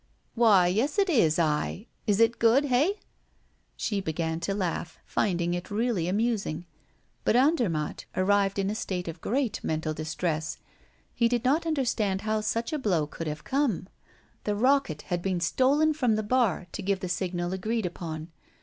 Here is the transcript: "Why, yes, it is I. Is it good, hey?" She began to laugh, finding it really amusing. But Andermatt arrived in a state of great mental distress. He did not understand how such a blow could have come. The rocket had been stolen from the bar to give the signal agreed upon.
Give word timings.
"Why, 0.33 0.65
yes, 0.65 0.97
it 0.97 1.11
is 1.11 1.37
I. 1.37 1.85
Is 2.07 2.19
it 2.19 2.39
good, 2.39 2.65
hey?" 2.65 3.01
She 3.77 4.01
began 4.01 4.39
to 4.39 4.55
laugh, 4.55 4.97
finding 5.05 5.53
it 5.53 5.69
really 5.69 6.07
amusing. 6.07 6.65
But 7.23 7.35
Andermatt 7.35 8.05
arrived 8.15 8.57
in 8.57 8.71
a 8.71 8.73
state 8.73 9.07
of 9.07 9.21
great 9.21 9.63
mental 9.63 9.93
distress. 9.93 10.57
He 11.13 11.27
did 11.27 11.45
not 11.45 11.67
understand 11.67 12.21
how 12.21 12.41
such 12.41 12.73
a 12.73 12.79
blow 12.79 13.05
could 13.05 13.27
have 13.27 13.43
come. 13.43 13.89
The 14.43 14.55
rocket 14.55 15.03
had 15.03 15.21
been 15.21 15.39
stolen 15.39 15.93
from 15.93 16.15
the 16.15 16.23
bar 16.23 16.65
to 16.71 16.81
give 16.81 17.01
the 17.01 17.07
signal 17.07 17.53
agreed 17.53 17.85
upon. 17.85 18.29